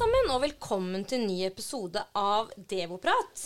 sammen, 0.00 0.30
og 0.32 0.40
velkommen 0.40 1.02
til 1.04 1.18
en 1.18 1.26
ny 1.28 1.42
episode 1.44 2.00
av 2.16 2.48
Devoprat. 2.70 3.40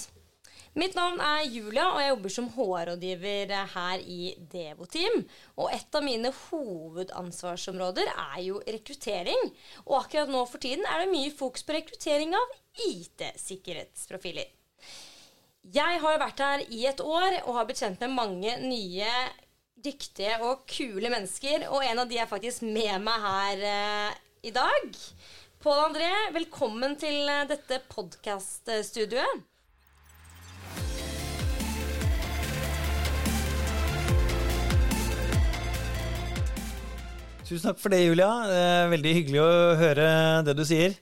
Mitt 0.78 0.94
navn 0.94 1.18
er 1.22 1.48
Julia, 1.50 1.88
og 1.88 1.98
jeg 1.98 2.12
jobber 2.12 2.34
som 2.34 2.46
HR-rådgiver 2.54 3.54
her 3.72 4.04
i 4.10 4.28
Devoteam. 4.52 5.24
Og 5.58 5.74
et 5.74 5.98
av 5.98 6.06
mine 6.06 6.30
hovedansvarsområder 6.36 8.12
er 8.12 8.38
jo 8.44 8.62
rekruttering. 8.68 9.50
Og 9.88 9.98
akkurat 10.04 10.30
nå 10.30 10.44
for 10.50 10.62
tiden 10.62 10.86
er 10.86 11.02
det 11.02 11.10
mye 11.10 11.34
fokus 11.34 11.66
på 11.66 11.74
rekruttering 11.74 12.36
av 12.38 12.56
IT-sikkerhetsprofiler. 12.86 14.50
Jeg 15.74 16.02
har 16.06 16.22
vært 16.22 16.42
her 16.44 16.66
i 16.68 16.84
et 16.86 17.02
år 17.02 17.40
og 17.44 17.54
har 17.58 17.66
blitt 17.66 17.82
kjent 17.82 18.02
med 18.06 18.18
mange 18.20 18.58
nye 18.62 19.10
dyktige 19.74 20.38
og 20.44 20.68
kule 20.70 21.10
mennesker. 21.10 21.66
Og 21.72 21.82
en 21.82 22.04
av 22.04 22.10
de 22.10 22.22
er 22.22 22.30
faktisk 22.30 22.62
med 22.68 23.00
meg 23.02 23.30
her 23.30 23.70
eh, 23.74 24.20
i 24.46 24.54
dag. 24.54 25.02
Pål 25.64 25.78
André, 25.80 26.08
velkommen 26.34 26.92
til 27.00 27.22
eh, 27.24 27.46
dette 27.48 27.78
podkaststudioet. 27.88 29.38
Tusen 37.48 37.64
takk 37.64 37.80
for 37.80 37.94
det, 37.94 38.02
Julia. 38.02 38.28
Det 38.44 38.60
er 38.60 38.92
veldig 38.92 39.14
hyggelig 39.22 39.40
å 39.40 39.48
høre 39.80 40.06
det 40.44 40.52
du 40.58 40.66
sier. 40.68 40.98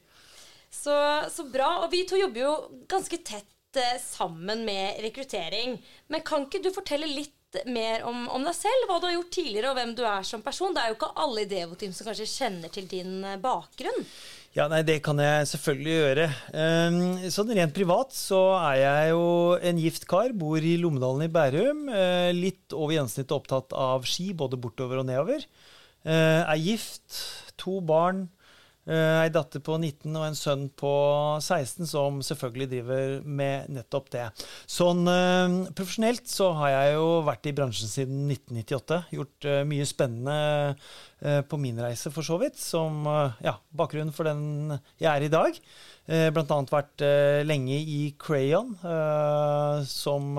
Så, 0.70 0.94
så 1.34 1.48
bra. 1.50 1.80
Og 1.82 1.90
vi 1.90 2.04
to 2.06 2.22
jobber 2.22 2.44
jo 2.44 2.54
ganske 2.86 3.18
tett 3.18 3.82
eh, 3.82 3.98
sammen 3.98 4.62
med 4.68 5.02
rekruttering. 5.02 5.74
Men 6.06 6.22
kan 6.22 6.46
ikke 6.46 6.62
du 6.62 6.70
fortelle 6.70 7.10
litt 7.10 7.34
mer 7.66 8.06
om, 8.08 8.28
om, 8.30 8.46
deg 8.46 8.54
selv? 8.56 8.86
Hva 8.86 9.00
du 9.00 9.08
har 9.08 9.16
gjort 9.16 9.34
tidligere, 9.34 9.72
og 9.72 9.80
hvem 9.80 9.96
du 9.98 10.04
er 10.06 10.22
som 10.26 10.44
person? 10.44 10.72
Det 10.74 10.84
er 10.84 10.92
jo 10.92 11.00
ikke 11.00 11.10
alle 11.24 11.42
i 11.44 11.50
Devoteam 11.50 11.92
som 11.96 12.06
kanskje 12.08 12.30
kjenner 12.30 12.72
til 12.72 12.86
din 12.90 13.18
eh, 13.26 13.40
bakgrunn. 13.42 14.06
Ja, 14.52 14.66
nei, 14.68 14.82
Det 14.84 14.98
kan 15.00 15.16
jeg 15.16 15.46
selvfølgelig 15.48 15.92
gjøre. 15.96 16.24
Um, 16.52 16.96
sånn 17.32 17.54
Rent 17.56 17.72
privat 17.72 18.12
så 18.12 18.40
er 18.58 18.82
jeg 18.82 19.12
jo 19.14 19.22
en 19.64 19.78
gift 19.80 20.04
kar. 20.10 20.34
Bor 20.36 20.60
i 20.60 20.74
Lommedalen 20.76 21.24
i 21.24 21.32
Bærum. 21.32 21.86
Uh, 21.88 22.28
litt 22.36 22.76
over 22.76 22.92
gjennomsnittet 22.92 23.32
opptatt 23.32 23.72
av 23.72 24.04
ski, 24.04 24.34
både 24.36 24.60
bortover 24.60 25.00
og 25.00 25.08
nedover. 25.08 25.46
Uh, 26.04 26.44
er 26.44 26.60
gift, 26.60 27.16
to 27.56 27.78
barn. 27.80 28.26
Uh, 28.84 29.22
ei 29.22 29.30
datter 29.32 29.62
på 29.64 29.78
19 29.78 30.10
og 30.10 30.26
en 30.26 30.36
sønn 30.36 30.66
på 30.76 30.90
16 31.38 31.88
som 31.88 32.18
selvfølgelig 32.26 32.68
driver 32.74 33.14
med 33.24 33.70
nettopp 33.72 34.10
det. 34.12 34.26
Sånn 34.68 35.06
profesjonelt 35.72 36.28
så 36.28 36.50
har 36.58 36.74
jeg 36.74 36.98
jo 36.98 37.06
vært 37.24 37.48
i 37.48 37.54
bransjen 37.56 37.88
siden 37.88 38.26
1998. 38.26 39.00
Gjort 39.16 39.48
mye 39.70 39.88
spennende 39.88 40.36
på 41.22 41.58
min 41.60 41.78
reise, 41.78 42.10
for 42.10 42.26
så 42.26 42.34
vidt. 42.40 42.58
Som 42.58 43.06
ja, 43.44 43.56
bakgrunnen 43.70 44.14
for 44.14 44.26
den 44.26 44.72
jeg 44.98 45.10
er 45.12 45.26
i 45.26 45.30
dag. 45.32 45.58
Eh, 46.10 46.28
Bl.a. 46.34 46.58
vært 46.66 47.02
eh, 47.06 47.40
lenge 47.46 47.76
i 47.78 48.00
Crayon 48.18 48.72
eh, 48.82 49.82
som, 49.86 50.34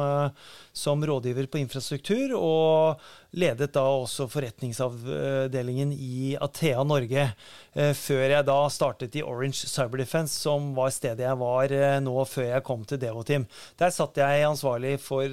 som, 0.75 1.05
rådgiver 1.07 1.47
på 1.47 1.61
infrastruktur, 1.61 2.33
og 2.35 2.99
ledet 3.39 3.71
da 3.73 3.85
også 3.87 4.27
forretningsavdelingen 4.29 5.93
i 5.95 6.35
Athea 6.35 6.83
Norge. 6.85 7.31
Før 7.73 8.27
jeg 8.29 8.45
da 8.45 8.57
startet 8.69 9.15
i 9.17 9.23
Orange 9.25 9.65
Cyber 9.65 9.97
Defense, 10.03 10.35
som 10.37 10.75
var 10.77 10.91
stedet 10.93 11.25
jeg 11.25 11.39
var 11.41 11.73
nå 12.05 12.13
før 12.29 12.51
jeg 12.51 12.65
kom 12.67 12.83
til 12.85 12.99
Devoteam. 13.01 13.47
Der 13.81 13.89
satt 13.89 14.19
jeg 14.21 14.43
ansvarlig 14.45 14.99
for 15.01 15.25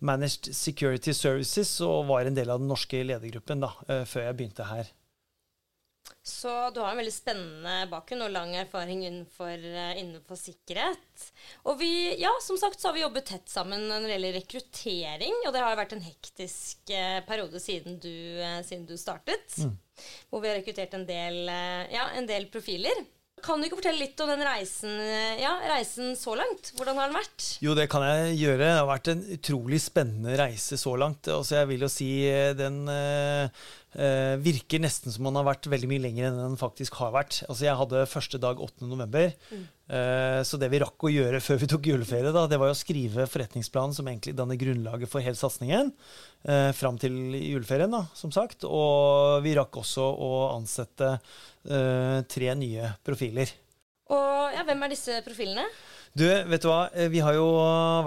Managed 0.00 0.48
Security 0.56 1.12
Services 1.12 1.74
og 1.84 2.08
var 2.08 2.24
en 2.24 2.38
del 2.38 2.48
av 2.48 2.62
den 2.62 2.72
norske 2.72 3.02
ledergruppen 3.04 3.60
da, 3.66 3.74
før 4.08 4.30
jeg 4.30 4.38
begynte 4.38 4.43
her. 4.68 4.92
Så 6.24 6.70
du 6.70 6.80
har 6.80 6.92
en 6.92 7.00
veldig 7.00 7.12
spennende 7.12 7.72
bakgrunn 7.90 8.24
og 8.24 8.32
lang 8.32 8.54
erfaring 8.56 9.02
innenfor, 9.04 9.52
eh, 9.52 9.98
innenfor, 10.00 10.38
sikkerhet. 10.40 11.24
Og 11.68 11.78
vi, 11.80 11.90
ja, 12.20 12.30
som 12.44 12.56
sagt 12.60 12.80
så 12.80 12.88
har 12.88 12.96
vi 12.96 13.02
jobbet 13.02 13.26
tett 13.28 13.52
sammen 13.52 13.84
når 13.88 14.06
det 14.06 14.14
gjelder 14.14 14.36
rekruttering, 14.38 15.36
og 15.44 15.52
det 15.52 15.64
har 15.64 15.76
vært 15.76 15.92
en 15.96 16.04
hektisk 16.04 16.92
eh, 16.92 17.18
periode 17.28 17.60
siden 17.60 17.98
du, 18.00 18.14
eh, 18.40 18.60
siden 18.64 18.86
du 18.88 18.96
startet. 19.00 19.58
Mm. 19.60 19.76
Hvor 20.30 20.40
vi 20.40 20.48
har 20.48 20.58
rekruttert 20.60 20.96
en 20.96 21.04
del, 21.08 21.44
ja, 21.92 22.08
en 22.16 22.26
del 22.26 22.48
profiler. 22.52 23.04
Kan 23.44 23.60
du 23.60 23.68
ikke 23.68 23.78
fortelle 23.78 24.00
litt 24.00 24.20
om 24.24 24.30
den 24.32 24.42
reisen, 24.46 24.92
ja, 25.40 25.52
reisen 25.68 26.14
så 26.16 26.32
langt? 26.38 26.72
Hvordan 26.78 26.96
har 26.96 27.10
den 27.10 27.18
vært? 27.18 27.46
Jo, 27.64 27.76
det 27.76 27.86
kan 27.92 28.04
jeg 28.06 28.38
gjøre. 28.40 28.60
Det 28.62 28.72
har 28.78 28.88
vært 28.88 29.10
en 29.12 29.24
utrolig 29.36 29.80
spennende 29.84 30.36
reise 30.40 30.78
så 30.80 30.94
langt. 31.00 31.28
Altså, 31.28 31.58
jeg 31.60 31.70
vil 31.74 31.84
jo 31.84 31.90
si 31.92 32.08
den 32.56 32.80
uh, 32.88 33.44
uh, 33.98 34.34
virker 34.40 34.80
nesten 34.80 35.12
som 35.12 35.28
man 35.28 35.36
har 35.40 35.48
vært 35.50 35.68
veldig 35.68 35.90
mye 35.92 36.04
lenger 36.06 36.30
enn 36.30 36.40
den 36.40 36.58
faktisk 36.60 36.96
har 37.02 37.12
vært. 37.16 37.42
Altså, 37.48 37.66
jeg 37.68 37.78
hadde 37.82 38.06
første 38.10 38.40
dag 38.40 38.64
8.11. 38.64 39.36
Mm. 39.52 39.64
Så 40.48 40.56
det 40.56 40.70
vi 40.72 40.78
rakk 40.80 41.04
å 41.04 41.10
gjøre 41.12 41.42
før 41.44 41.58
vi 41.60 41.66
tok 41.68 41.86
juleferie, 41.90 42.30
da, 42.32 42.46
det 42.48 42.56
var 42.56 42.70
å 42.72 42.76
skrive 42.78 43.26
forretningsplanen 43.28 43.92
som 43.92 44.06
egentlig 44.08 44.32
danner 44.32 44.56
grunnlaget 44.56 45.10
for 45.12 45.20
hele 45.20 45.36
satsingen. 45.36 45.90
Uh, 46.44 46.68
fram 46.76 46.98
til 47.00 47.14
juleferien, 47.40 47.88
da, 47.88 48.02
som 48.12 48.28
sagt. 48.34 48.66
Og 48.68 49.40
vi 49.44 49.54
rakk 49.56 49.76
også 49.80 50.04
å 50.04 50.52
ansette 50.52 51.16
eh, 51.16 52.20
tre 52.28 52.54
nye 52.60 52.90
profiler. 53.04 53.48
Og 54.12 54.52
ja, 54.52 54.60
Hvem 54.68 54.82
er 54.84 54.90
disse 54.92 55.22
profilene? 55.24 55.64
Du, 56.14 56.22
vet 56.28 56.62
du 56.62 56.68
hva? 56.68 56.92
Eh, 56.94 57.08
vi 57.10 57.18
har 57.24 57.34
jo 57.34 57.46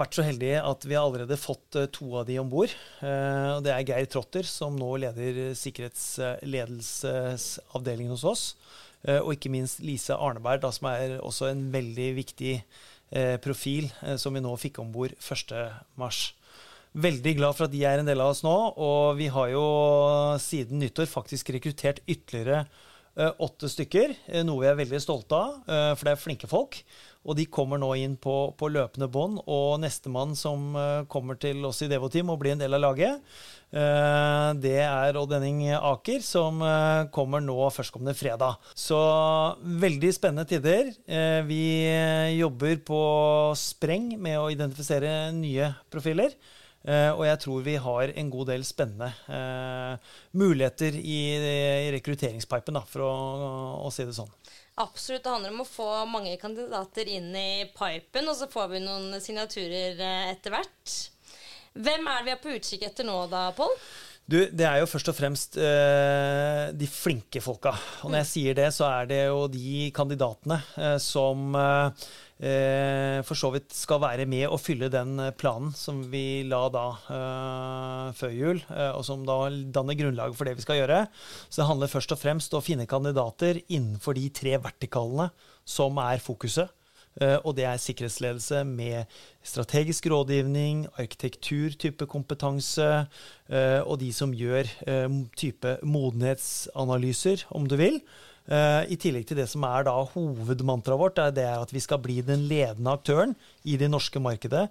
vært 0.00 0.14
så 0.16 0.22
heldige 0.24 0.62
at 0.64 0.84
vi 0.86 0.94
har 0.96 1.04
allerede 1.04 1.36
fått 1.36 1.76
uh, 1.76 1.84
to 1.92 2.16
av 2.22 2.26
de 2.30 2.38
om 2.40 2.48
bord. 2.48 2.70
Uh, 3.02 3.60
det 3.64 3.72
er 3.74 3.86
Geir 3.90 4.06
Trotter, 4.08 4.44
som 4.48 4.76
nå 4.78 4.96
leder 5.02 5.54
sikkerhetsledelsesavdelingen 5.58 8.12
hos 8.14 8.24
oss. 8.24 8.56
Og 9.08 9.32
ikke 9.36 9.50
minst 9.54 9.78
Lise 9.78 10.14
Arneberg, 10.18 10.60
da, 10.64 10.70
som 10.74 10.86
er 10.90 11.22
også 11.22 11.46
en 11.52 11.70
veldig 11.70 12.16
viktig 12.16 12.64
profil, 13.40 13.86
som 14.18 14.34
vi 14.34 14.40
nå 14.42 14.56
fikk 14.58 14.78
om 14.82 14.90
bord 14.92 15.12
1.3. 15.22 16.34
Veldig 16.98 17.34
glad 17.38 17.54
for 17.54 17.68
at 17.68 17.74
de 17.74 17.84
er 17.86 18.00
en 18.00 18.08
del 18.08 18.20
av 18.22 18.32
oss 18.32 18.44
nå. 18.46 18.56
Og 18.74 19.18
vi 19.20 19.28
har 19.30 19.52
jo 19.52 19.64
siden 20.42 20.82
nyttår 20.82 21.06
faktisk 21.10 21.52
rekruttert 21.54 22.02
ytterligere 22.06 22.64
Eh, 23.18 23.32
åtte 23.42 23.66
stykker, 23.66 24.12
eh, 24.30 24.44
noe 24.46 24.62
vi 24.62 24.68
er 24.70 24.76
veldig 24.78 24.98
stolte 25.02 25.34
av, 25.34 25.54
eh, 25.66 25.94
for 25.98 26.06
det 26.06 26.12
er 26.12 26.20
flinke 26.22 26.46
folk. 26.46 26.76
Og 27.26 27.34
de 27.34 27.46
kommer 27.50 27.76
nå 27.76 27.90
inn 27.98 28.14
på, 28.16 28.54
på 28.56 28.68
løpende 28.70 29.08
bånd. 29.10 29.40
Og 29.50 29.80
nestemann 29.82 30.36
som 30.38 30.72
kommer 31.10 31.36
til 31.36 31.64
oss 31.66 31.82
i 31.82 31.88
Devoteam 31.90 32.30
og 32.30 32.38
blir 32.40 32.52
en 32.54 32.62
del 32.62 32.72
av 32.72 32.80
laget, 32.80 33.20
det 33.68 34.78
er 34.80 35.18
Odd 35.18 35.34
Henning 35.34 35.74
Aker, 35.76 36.22
som 36.24 36.62
kommer 37.12 37.42
nå 37.44 37.58
førstkommende 37.74 38.16
fredag. 38.16 38.56
Så 38.72 38.96
veldig 39.60 40.12
spennende 40.14 40.46
tider. 40.48 40.94
Vi 41.44 41.64
jobber 42.38 42.80
på 42.80 43.02
spreng 43.60 44.14
med 44.16 44.38
å 44.38 44.48
identifisere 44.54 45.28
nye 45.36 45.74
profiler. 45.92 46.32
Uh, 46.86 47.10
og 47.16 47.24
jeg 47.26 47.40
tror 47.42 47.64
vi 47.66 47.74
har 47.82 48.12
en 48.14 48.30
god 48.32 48.50
del 48.52 48.64
spennende 48.64 49.10
uh, 49.26 50.14
muligheter 50.38 50.94
i, 50.94 51.18
rekrutteringspipen, 51.96 52.78
da, 52.78 52.84
for 52.86 53.04
å, 53.04 53.12
å, 53.82 53.90
si 53.92 54.06
det 54.06 54.14
sånn. 54.16 54.30
Absolutt. 54.78 55.24
Det 55.24 55.34
handler 55.34 55.56
om 55.56 55.64
å 55.64 55.68
få 55.68 55.90
mange 56.08 56.36
kandidater 56.40 57.10
inn 57.10 57.32
i 57.36 57.66
pipen, 57.74 58.30
og 58.30 58.38
så 58.38 58.48
får 58.50 58.74
vi 58.76 58.84
noen 58.86 59.18
signaturer 59.20 59.98
uh, 59.98 60.28
etter 60.30 60.54
hvert. 60.54 60.98
Hvem 61.78 62.06
er 62.10 62.20
det 62.20 62.26
vi 62.28 62.34
er 62.34 62.42
på 62.42 62.54
utkikk 62.56 62.86
etter 62.88 63.06
nå, 63.06 63.24
da, 63.30 63.48
Pål? 63.58 63.74
Du, 64.28 64.36
Det 64.52 64.66
er 64.68 64.82
jo 64.82 64.88
først 64.90 65.08
og 65.08 65.16
fremst 65.16 65.56
eh, 65.56 66.68
de 66.76 66.88
flinke 66.90 67.40
folka. 67.40 67.72
Og 68.04 68.12
når 68.12 68.20
jeg 68.20 68.30
sier 68.32 68.58
det, 68.58 68.66
så 68.76 68.84
er 68.90 69.08
det 69.08 69.22
jo 69.22 69.46
de 69.48 69.86
kandidatene 69.96 70.58
eh, 70.76 70.96
som 71.00 71.56
uh, 71.56 72.08
for 72.38 73.34
så 73.34 73.48
vidt 73.50 73.72
skal 73.74 73.98
være 73.98 74.22
med 74.30 74.44
og 74.46 74.60
fylle 74.62 74.86
den 74.92 75.18
planen 75.34 75.72
som 75.74 76.04
vi 76.06 76.44
la 76.46 76.60
da 76.70 76.84
før 78.14 78.30
jul, 78.30 78.60
og 78.94 79.02
som 79.02 79.24
da 79.26 79.40
danner 79.74 79.98
grunnlaget 79.98 80.38
for 80.38 80.46
det 80.46 80.54
vi 80.54 80.62
skal 80.62 80.78
gjøre. 80.78 81.00
Så 81.48 81.64
det 81.64 81.66
handler 81.66 81.90
først 81.90 82.14
og 82.14 82.20
fremst 82.22 82.54
å 82.54 82.62
finne 82.62 82.86
kandidater 82.86 83.58
innenfor 83.66 84.14
de 84.14 84.28
tre 84.30 84.54
vertikalene 84.62 85.32
som 85.66 85.98
er 85.98 86.22
fokuset. 86.22 86.70
Eh, 87.20 87.36
og 87.42 87.56
det 87.58 87.66
er 87.66 87.80
sikkerhetsledelse 87.82 88.62
med 88.68 89.18
strategisk 89.42 90.06
rådgivning, 90.10 90.86
arkitekturtype 90.98 92.06
kompetanse, 92.06 93.06
eh, 93.48 93.80
og 93.82 93.98
de 94.00 94.12
som 94.14 94.34
gjør 94.34 94.70
eh, 94.86 95.08
type 95.36 95.78
modenhetsanalyser, 95.82 97.46
om 97.50 97.66
du 97.68 97.76
vil. 97.80 98.00
I 98.48 98.96
tillegg 98.96 99.26
til 99.28 99.36
det 99.36 99.44
som 99.50 99.64
er 99.68 99.84
da 99.84 99.92
hovedmantraet 100.14 101.00
vårt, 101.00 101.18
det 101.36 101.42
er 101.44 101.60
at 101.60 101.72
vi 101.74 101.82
skal 101.84 102.00
bli 102.00 102.22
den 102.24 102.46
ledende 102.48 102.94
aktøren 102.96 103.34
i 103.68 103.76
det 103.76 103.90
norske 103.92 104.22
markedet 104.24 104.70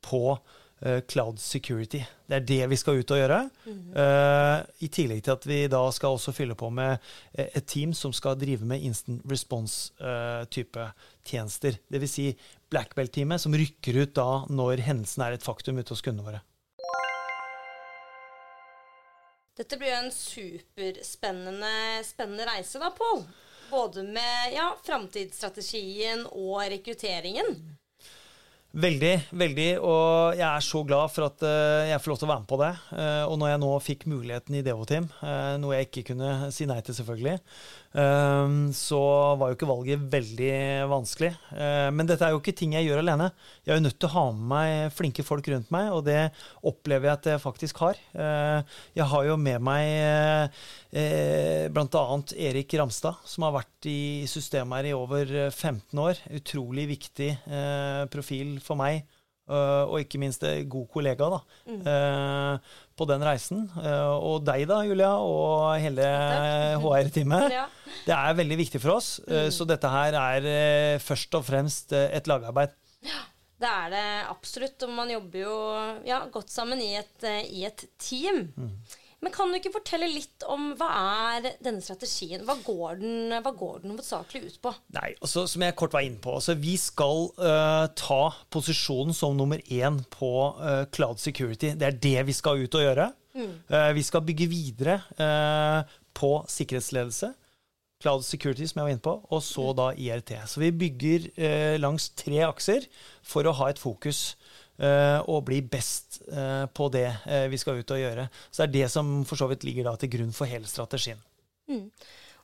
på 0.00 0.38
uh, 0.86 1.00
cloud 1.08 1.38
security. 1.38 2.00
Det 2.28 2.36
er 2.36 2.46
det 2.46 2.60
vi 2.70 2.78
skal 2.78 3.00
ut 3.00 3.10
og 3.10 3.18
gjøre. 3.18 3.40
Mm 3.66 3.72
-hmm. 3.72 4.60
uh, 4.60 4.64
I 4.80 4.88
tillegg 4.88 5.22
til 5.24 5.30
at 5.30 5.46
vi 5.46 5.66
da 5.66 5.90
skal 5.90 6.08
også 6.08 6.32
fylle 6.32 6.54
på 6.54 6.70
med 6.70 6.98
uh, 7.38 7.44
et 7.54 7.66
team 7.66 7.92
som 7.92 8.12
skal 8.12 8.38
drive 8.38 8.64
med 8.64 8.80
instant 8.80 9.22
response-type 9.30 10.90
tjenester. 11.24 11.72
Dvs. 11.92 12.10
Si 12.10 12.36
black 12.70 12.94
belt-teamet 12.94 13.40
som 13.40 13.52
rykker 13.52 14.02
ut 14.02 14.14
da 14.14 14.44
når 14.48 14.80
hendelsen 14.80 15.22
er 15.22 15.32
et 15.32 15.42
faktum 15.42 15.78
ute 15.78 15.90
hos 15.90 16.02
kundene 16.02 16.24
våre. 16.24 16.40
Dette 19.58 19.74
blir 19.74 19.90
jo 19.90 20.02
en 20.04 20.12
superspennende 20.14 21.70
spennende 22.06 22.46
reise, 22.46 22.78
da, 22.78 22.92
Pål. 22.94 23.24
Både 23.72 24.04
med 24.06 24.54
ja, 24.54 24.70
framtidsstrategien 24.86 26.22
og 26.30 26.62
rekrutteringen. 26.70 27.56
Veldig, 28.78 29.12
veldig. 29.32 29.68
Og 29.80 30.38
jeg 30.38 30.46
er 30.46 30.64
så 30.64 30.82
glad 30.86 31.10
for 31.10 31.26
at 31.26 31.42
uh, 31.42 31.88
jeg 31.88 32.00
får 32.04 32.12
lov 32.12 32.20
til 32.20 32.28
å 32.28 32.30
være 32.30 32.42
med 32.44 32.50
på 32.52 32.58
det. 32.60 32.70
Uh, 32.92 33.24
og 33.26 33.34
når 33.40 33.50
jeg 33.50 33.62
nå 33.64 33.70
fikk 33.82 34.06
muligheten 34.12 34.58
i 34.58 34.62
Devoteam, 34.64 35.08
uh, 35.22 35.56
noe 35.58 35.78
jeg 35.78 35.88
ikke 35.88 36.04
kunne 36.12 36.52
si 36.54 36.68
nei 36.68 36.78
til, 36.84 36.96
selvfølgelig, 37.00 37.38
så 37.88 38.98
var 39.40 39.48
jo 39.48 39.56
ikke 39.56 39.68
valget 39.68 40.02
veldig 40.12 40.50
vanskelig. 40.90 41.30
men 41.96 42.06
dette 42.06 42.26
er 42.26 42.34
jo 42.34 42.40
ikke 42.42 42.52
ting 42.56 42.74
jeg 42.76 42.84
gjør 42.84 43.00
alene. 43.00 43.30
Jeg 43.64 43.72
er 43.72 43.78
jo 43.80 43.84
nødt 43.86 43.96
til 43.98 44.10
å 44.10 44.12
ha 44.12 44.24
med 44.32 44.44
meg 44.52 44.92
flinke 44.94 45.24
folk 45.24 45.48
rundt 45.48 45.72
meg, 45.74 45.88
og 45.96 46.04
det 46.06 46.28
opplever 46.68 47.08
jeg 47.08 47.16
at 47.16 47.28
jeg 47.32 47.42
faktisk 47.42 47.80
har. 47.82 48.00
jeg 48.12 49.08
har 49.12 49.24
jo 49.30 49.36
med 49.40 49.64
meg 49.64 49.88
eh, 50.92 51.66
bl.a. 51.72 52.04
Erik 52.48 52.76
Ramstad, 52.78 53.24
som 53.24 53.48
har 53.48 53.56
vært 53.56 53.88
i 53.88 54.26
systemet 54.30 54.82
her 54.82 54.90
i 54.90 54.96
over 54.96 55.32
15 55.48 56.04
år. 56.04 56.20
Utrolig 56.38 56.90
viktig 56.92 57.32
profil 58.12 58.58
for 58.64 58.78
meg. 58.80 59.06
Uh, 59.48 59.88
og 59.88 60.02
ikke 60.02 60.20
minst 60.20 60.42
en 60.44 60.66
god 60.68 60.84
kollega 60.92 61.24
da, 61.32 61.38
mm. 61.70 61.78
uh, 61.86 62.82
på 62.98 63.06
den 63.08 63.24
reisen. 63.24 63.62
Uh, 63.78 64.12
og 64.12 64.44
deg 64.44 64.66
da, 64.68 64.82
Julia, 64.84 65.14
og 65.24 65.78
hele 65.80 66.10
HR-teamet. 66.84 67.48
Ja. 67.58 67.64
Det 68.04 68.12
er 68.12 68.36
veldig 68.36 68.56
viktig 68.60 68.78
for 68.82 68.98
oss. 68.98 69.08
Mm. 69.24 69.48
Så 69.52 69.64
dette 69.68 69.88
her 69.90 70.14
er 70.20 71.00
først 71.00 71.32
og 71.38 71.46
fremst 71.46 71.94
et 71.96 72.28
lagarbeid. 72.28 72.74
Ja, 73.04 73.22
det 73.60 73.70
er 73.70 73.90
det 73.94 74.04
absolutt. 74.28 74.84
Og 74.84 74.92
man 74.94 75.10
jobber 75.12 75.40
jo 75.40 75.56
ja, 76.06 76.20
godt 76.32 76.52
sammen 76.52 76.82
i 76.84 76.92
et, 77.00 77.26
i 77.48 77.64
et 77.68 77.86
team. 77.96 78.44
Mm. 78.54 78.74
Men 79.24 79.34
kan 79.34 79.50
du 79.50 79.58
ikke 79.58 79.74
fortelle 79.74 80.06
litt 80.12 80.44
om 80.46 80.68
hva 80.78 80.88
er 80.94 81.48
denne 81.64 81.82
strategien? 81.82 82.44
Hva 82.46 82.54
går 82.62 83.00
den, 83.00 83.32
hva 83.42 83.50
går 83.50 83.80
den 83.82 83.92
hovedsakelig 83.96 84.44
ut 84.44 84.58
på? 84.62 84.72
Nei, 84.94 85.10
altså, 85.18 85.42
Som 85.50 85.64
jeg 85.66 85.74
kort 85.78 85.96
var 85.96 86.06
inne 86.06 86.20
på, 86.22 86.36
altså, 86.38 86.54
vi 86.58 86.76
skal 86.78 87.26
uh, 87.40 87.88
ta 87.98 88.20
posisjonen 88.54 89.16
som 89.16 89.34
nummer 89.38 89.58
én 89.74 89.98
på 90.14 90.30
uh, 90.60 90.84
cloud 90.94 91.18
security. 91.22 91.72
Det 91.74 91.88
er 91.88 91.98
det 91.98 92.22
vi 92.30 92.36
skal 92.36 92.62
ut 92.62 92.78
og 92.78 92.86
gjøre. 92.86 93.10
Mm. 93.34 93.52
Uh, 93.72 93.90
vi 93.98 94.06
skal 94.06 94.22
bygge 94.26 94.48
videre 94.50 95.00
på 96.18 96.32
sikkerhetsledelse. 96.50 97.34
Cloud 97.98 98.22
Security, 98.22 98.62
som 98.70 98.78
jeg 98.78 98.86
var 98.86 98.92
inne 98.94 99.02
på, 99.02 99.12
og 99.34 99.40
så 99.42 99.72
da 99.74 99.88
IRT. 99.98 100.30
Så 100.46 100.60
vi 100.62 100.68
bygger 100.70 101.24
langs 101.82 102.12
tre 102.14 102.44
akser 102.46 102.86
for 103.26 103.42
å 103.42 103.54
ha 103.58 103.72
et 103.72 103.80
fokus. 103.82 104.36
Eh, 104.78 105.20
og 105.26 105.42
bli 105.48 105.58
best 105.66 106.20
eh, 106.30 106.64
på 106.70 106.86
det 106.94 107.08
eh, 107.26 107.48
vi 107.50 107.58
skal 107.58 107.80
ut 107.80 107.94
og 107.96 107.98
gjøre. 107.98 108.28
Så 108.46 108.62
det 108.62 108.68
er 108.68 108.74
det 108.76 108.90
som 108.92 109.10
for 109.26 109.40
så 109.40 109.48
vidt 109.50 109.66
ligger 109.66 109.88
da 109.88 109.96
til 109.98 110.12
grunn 110.12 110.30
for 110.34 110.46
hele 110.50 110.70
strategien. 110.70 111.18
Mm. 111.66 111.88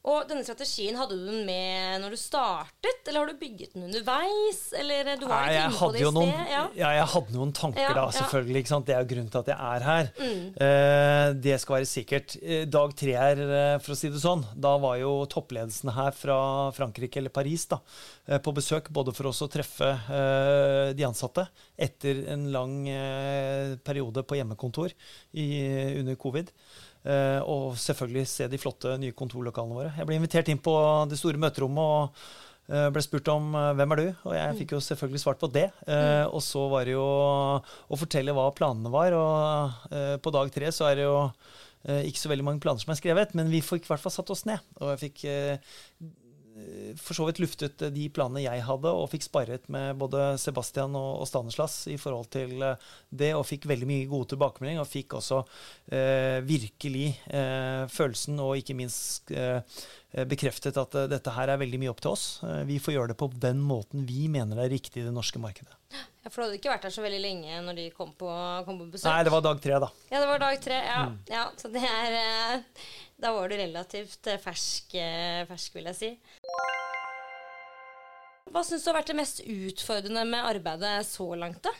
Og 0.05 0.27
denne 0.29 0.45
strategien, 0.45 0.99
hadde 1.01 1.17
du 1.17 1.25
den 1.31 1.47
med 1.49 2.03
når 2.03 2.13
du 2.13 2.19
startet, 2.21 2.99
eller 3.09 3.23
har 3.23 3.31
du 3.31 3.39
bygget 3.41 3.73
den 3.73 3.87
underveis? 3.87 4.61
Eller 4.77 5.15
du 5.17 5.25
var 5.31 5.47
litt 5.49 5.63
inne 5.63 5.79
på 5.79 5.89
det 5.95 6.03
i 6.03 6.11
sted? 6.11 6.51
Ja. 6.53 6.65
ja. 6.77 6.91
jeg 6.99 7.07
hadde 7.15 7.37
noen 7.39 7.55
tanker 7.57 7.87
ja, 7.87 7.95
da, 7.97 8.05
selvfølgelig. 8.19 8.65
Ja. 8.69 8.81
Det 8.85 8.97
er 8.97 9.01
jo 9.01 9.11
grunnen 9.15 9.33
til 9.33 9.41
at 9.41 9.51
jeg 9.55 9.71
er 9.71 9.87
her. 9.89 10.11
Mm. 10.19 10.45
Eh, 10.67 11.29
det 11.47 11.57
skal 11.63 11.79
være 11.79 11.89
sikkert. 11.89 12.37
Dag 12.69 12.95
tre 13.01 13.17
her, 13.17 13.43
for 13.81 13.97
å 13.97 13.99
si 13.99 14.13
det 14.13 14.21
sånn, 14.21 14.45
da 14.61 14.75
var 14.83 15.01
jo 15.01 15.15
toppledelsen 15.33 15.95
her 15.97 16.13
fra 16.17 16.39
Frankrike 16.77 17.23
eller 17.23 17.33
Paris 17.33 17.65
da, 17.73 17.81
på 18.45 18.55
besøk, 18.57 18.93
både 18.93 19.17
for 19.17 19.33
oss 19.33 19.41
å 19.45 19.49
treffe 19.53 19.89
eh, 19.89 20.93
de 20.93 21.09
ansatte 21.09 21.47
etter 21.81 22.27
en 22.35 22.51
lang 22.53 22.83
eh, 22.93 23.75
periode 23.85 24.25
på 24.29 24.37
hjemmekontor 24.37 24.93
i, 25.33 25.49
under 26.01 26.21
covid. 26.21 26.53
Uh, 27.05 27.41
og 27.45 27.77
selvfølgelig 27.77 28.25
se 28.31 28.49
de 28.49 28.61
flotte 28.61 28.95
nye 29.01 29.13
kontorlokalene 29.17 29.77
våre. 29.77 29.93
Jeg 29.99 30.09
ble 30.09 30.17
invitert 30.17 30.49
inn 30.49 30.61
på 30.63 30.73
det 31.11 31.19
store 31.21 31.41
møterommet 31.41 31.85
og 31.85 32.23
uh, 32.73 32.89
ble 32.95 33.03
spurt 33.05 33.29
om 33.29 33.51
uh, 33.53 33.75
hvem 33.77 33.93
er 33.93 34.01
du 34.01 34.07
Og 34.31 34.33
jeg 34.39 34.57
fikk 34.63 34.73
jo 34.73 34.81
selvfølgelig 34.87 35.21
svart 35.21 35.43
på 35.43 35.53
det. 35.53 35.67
Mm. 35.85 36.33
Og 36.33 36.41
så 36.45 36.65
var 36.73 36.89
det 36.89 36.97
jo 36.97 37.05
å 37.05 38.01
fortelle 38.01 38.33
hva 38.37 38.49
planene 38.57 38.93
var. 38.95 39.19
Og 39.19 39.95
på 40.25 40.33
dag 40.33 40.53
tre 40.55 40.73
så 40.73 40.89
er 40.89 40.99
det 41.01 41.07
jo 41.07 41.19
ikke 41.85 42.17
så 42.23 42.31
veldig 42.33 42.45
mange 42.47 42.65
planer 42.65 42.81
som 42.81 42.95
er 42.95 42.97
skrevet, 42.97 43.35
men 43.37 43.51
vi 43.53 43.61
fikk 43.61 43.85
i 43.85 43.91
hvert 43.91 44.01
fall 44.01 44.15
satt 44.15 44.31
oss 44.33 44.47
ned. 44.49 44.63
Og 44.81 44.95
jeg 44.95 45.03
fikk 45.03 45.27
Eh, 45.29 46.24
for 47.01 47.17
så 47.17 47.27
vidt 47.27 47.41
luftet 47.43 47.83
eh, 47.83 47.93
de 47.95 48.07
planene 48.15 48.45
jeg 48.45 48.63
hadde, 48.67 48.91
og 48.91 49.11
fikk 49.13 49.27
sparret 49.27 49.67
med 49.73 49.99
både 49.99 50.35
Sebastian 50.41 50.95
og, 50.99 51.25
Stanislas 51.29 51.85
i 51.91 51.97
forhold 52.01 52.31
til 52.35 52.63
eh, 52.63 52.87
det, 53.11 53.33
og 53.35 53.47
fikk 53.49 53.67
veldig 53.71 53.89
mye 53.91 54.09
gode 54.11 54.33
tilbakemeldinger. 54.35 54.85
Og 54.85 54.91
fikk 54.91 55.19
også 55.19 55.43
eh, 55.91 56.39
virkelig 56.47 57.11
eh, 57.27 57.85
følelsen, 57.91 58.39
og 58.43 58.59
ikke 58.61 58.79
minst 58.79 59.35
eh, 59.35 59.61
bekreftet 60.31 60.79
at 60.79 60.95
dette 61.11 61.33
her 61.35 61.51
er 61.51 61.59
veldig 61.59 61.81
mye 61.83 61.91
opp 61.91 62.05
til 62.05 62.13
oss. 62.13 62.27
vi 62.69 62.77
får 62.79 62.95
gjøre 62.95 63.11
det 63.11 63.17
på 63.19 63.27
den 63.43 63.59
måten 63.59 64.05
vi 64.07 64.29
mener 64.31 64.61
er 64.63 64.71
riktig 64.71 65.03
i 65.03 65.07
det 65.09 65.15
norske 65.15 65.41
markedet. 65.43 65.75
Ja, 66.23 66.31
For 66.31 66.39
du 66.39 66.45
hadde 66.47 66.59
ikke 66.61 66.71
vært 66.71 66.87
der 66.87 66.95
så 66.95 67.03
veldig 67.03 67.19
lenge 67.19 67.57
når 67.67 67.81
de 67.81 67.89
kom 67.97 68.13
på, 68.15 68.29
kom 68.67 68.79
på 68.79 68.87
besøk? 68.93 69.09
Nei, 69.11 69.25
det 69.27 69.33
var 69.35 69.43
dag 69.43 69.59
tre, 69.65 69.81
da. 69.83 69.89
Ja, 70.13 70.21
det 70.23 70.29
var 70.31 70.45
dag 70.45 70.61
tre, 70.63 70.79
ja. 70.87 71.01
Mm. 71.11 71.19
ja 71.33 71.43
så 71.59 71.73
det 71.75 71.83
er 71.83 72.17
Da 73.21 73.33
var 73.33 73.49
du 73.49 73.57
relativt 73.57 74.27
fersk, 74.43 74.97
fersk, 75.49 75.75
vil 75.77 75.91
jeg 75.93 75.99
si. 75.99 76.11
Hva 78.53 78.63
syns 78.67 78.85
du 78.85 78.91
har 78.91 79.01
vært 79.01 79.11
det 79.11 79.19
mest 79.19 79.41
utfordrende 79.43 80.25
med 80.29 80.47
arbeidet 80.47 80.99
så 81.09 81.27
langt, 81.39 81.63
da? 81.65 81.73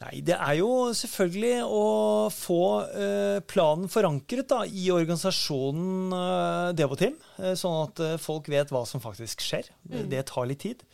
Nei, 0.00 0.20
Det 0.24 0.36
er 0.36 0.54
jo 0.56 0.68
selvfølgelig 0.96 1.56
å 1.66 1.84
få 2.32 2.62
eh, 2.88 3.40
planen 3.44 3.90
forankret 3.92 4.48
da, 4.48 4.62
i 4.64 4.86
organisasjonen 4.94 6.14
eh, 6.16 6.68
Devoteam, 6.78 7.18
eh, 7.36 7.52
sånn 7.58 7.82
at 7.82 8.00
eh, 8.06 8.16
folk 8.20 8.48
vet 8.48 8.72
hva 8.72 8.86
som 8.88 9.02
faktisk 9.02 9.44
skjer. 9.44 9.68
Mm. 9.90 10.06
Det 10.14 10.24
tar 10.30 10.48
litt 10.48 10.64
tid. 10.64 10.86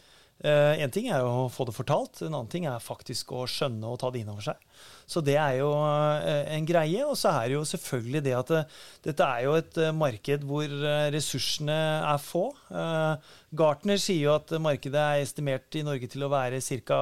Én 0.44 0.84
eh, 0.84 0.90
ting 0.92 1.06
er 1.08 1.24
å 1.24 1.46
få 1.48 1.64
det 1.64 1.72
fortalt, 1.72 2.18
en 2.20 2.34
annen 2.34 2.50
ting 2.52 2.66
er 2.68 2.82
faktisk 2.82 3.30
å 3.32 3.46
skjønne 3.48 3.88
og 3.88 3.96
ta 4.02 4.10
det 4.12 4.20
inn 4.20 4.28
over 4.28 4.44
seg. 4.44 4.58
Så 5.08 5.22
det 5.24 5.38
er 5.40 5.54
jo 5.62 5.70
eh, 5.72 6.50
en 6.52 6.66
greie. 6.68 7.06
Og 7.08 7.14
så 7.16 7.30
er 7.32 7.46
det 7.48 7.54
jo 7.54 7.62
selvfølgelig 7.70 8.20
det 8.26 8.34
at 8.36 8.52
det, 8.52 8.60
dette 9.06 9.28
er 9.32 9.46
jo 9.46 9.54
et 9.56 9.78
marked 9.96 10.44
hvor 10.44 10.74
ressursene 11.14 11.76
er 12.12 12.20
få. 12.20 12.44
Gartner 13.56 14.00
sier 14.02 14.26
jo 14.26 14.34
at 14.34 14.52
markedet 14.60 15.00
er 15.00 15.22
estimert 15.24 15.78
i 15.78 15.84
Norge 15.86 16.10
til 16.12 16.26
å 16.26 16.32
være 16.32 16.60
ca. 16.84 17.00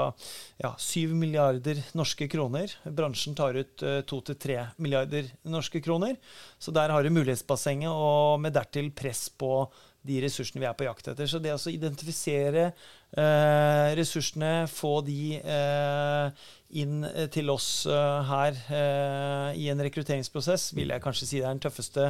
Ja, 0.63 0.71
7 0.79 1.17
milliarder 1.19 1.81
norske 1.99 2.29
kroner. 2.31 2.71
Bransjen 2.87 3.35
tar 3.35 3.59
ut 3.59 3.83
2-3 3.83 4.61
milliarder 4.79 5.33
norske 5.43 5.83
kroner. 5.83 6.15
Så 6.63 6.71
der 6.77 6.95
har 6.95 7.03
du 7.03 7.11
mulighetsbassenget, 7.11 7.91
og 7.91 8.39
med 8.45 8.55
dertil 8.55 8.93
press 8.95 9.27
på 9.27 9.65
de 10.05 10.21
ressursene 10.25 10.61
vi 10.61 10.69
er 10.69 10.77
på 10.77 10.87
jakt 10.87 11.09
etter. 11.11 11.29
Så 11.29 11.41
det 11.41 11.55
å 11.55 11.73
identifisere 11.73 12.69
eh, 13.17 13.95
ressursene, 13.99 14.53
få 14.71 14.99
de 15.07 15.39
eh, 15.39 16.45
inn 16.81 17.05
eh, 17.07 17.29
til 17.33 17.51
oss 17.53 17.87
eh, 17.91 18.31
her 18.31 18.57
eh, 18.75 19.61
i 19.61 19.69
en 19.73 19.83
rekrutteringsprosess, 19.87 20.73
vil 20.77 20.93
jeg 20.95 21.03
kanskje 21.05 21.29
si 21.29 21.39
det 21.41 21.47
er 21.47 21.55
den 21.55 21.63
tøffeste 21.65 22.09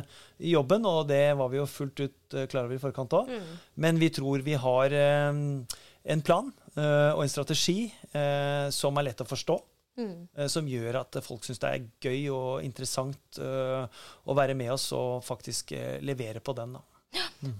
jobben. 0.52 0.86
Og 0.88 1.08
det 1.10 1.26
var 1.38 1.52
vi 1.52 1.60
jo 1.60 1.68
fullt 1.68 2.04
ut 2.06 2.38
klar 2.50 2.66
over 2.66 2.76
i 2.76 2.82
forkant 2.82 3.18
òg. 3.20 3.30
Mm. 3.30 3.52
Men 3.84 4.00
vi 4.00 4.10
tror 4.14 4.44
vi 4.46 4.56
har 4.60 4.94
en 4.94 6.24
plan 6.26 6.50
og 6.74 7.20
en 7.22 7.30
strategi 7.30 7.86
som 8.74 8.98
er 8.98 9.06
lett 9.06 9.22
å 9.22 9.28
forstå. 9.28 9.56
Mm. 9.94 10.48
Som 10.50 10.66
gjør 10.66 10.98
at 11.04 11.20
folk 11.22 11.44
syns 11.46 11.60
det 11.62 11.70
er 11.70 11.84
gøy 12.02 12.24
og 12.34 12.64
interessant 12.66 13.38
å 13.38 14.34
være 14.34 14.56
med 14.58 14.72
oss 14.74 14.88
og 14.96 15.22
faktisk 15.22 15.70
levere 16.02 16.42
på 16.42 16.56
den. 16.58 16.74
da. 16.74 16.82